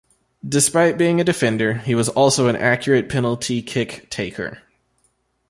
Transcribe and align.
Despite 0.43 0.97
being 0.97 1.21
a 1.21 1.23
defender, 1.23 1.75
he 1.75 1.93
was 1.93 2.09
also 2.09 2.47
an 2.47 2.55
accurate 2.55 3.07
penalty 3.07 3.61
kick 3.61 4.09
taker. 4.09 4.63